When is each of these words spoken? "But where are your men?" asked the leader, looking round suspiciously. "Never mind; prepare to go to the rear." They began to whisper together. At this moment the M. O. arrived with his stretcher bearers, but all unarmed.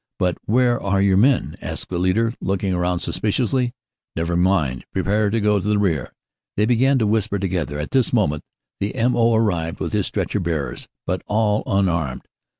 "But 0.17 0.39
where 0.45 0.81
are 0.81 0.99
your 0.99 1.17
men?" 1.17 1.57
asked 1.61 1.89
the 1.89 1.99
leader, 1.99 2.33
looking 2.41 2.75
round 2.75 3.03
suspiciously. 3.03 3.75
"Never 4.15 4.35
mind; 4.35 4.83
prepare 4.91 5.29
to 5.29 5.39
go 5.39 5.59
to 5.59 5.67
the 5.67 5.77
rear." 5.77 6.11
They 6.57 6.65
began 6.65 6.97
to 6.97 7.05
whisper 7.05 7.37
together. 7.37 7.77
At 7.77 7.91
this 7.91 8.11
moment 8.11 8.41
the 8.79 8.95
M. 8.95 9.15
O. 9.15 9.35
arrived 9.35 9.79
with 9.79 9.93
his 9.93 10.07
stretcher 10.07 10.39
bearers, 10.39 10.87
but 11.05 11.21
all 11.27 11.61
unarmed. 11.67 12.23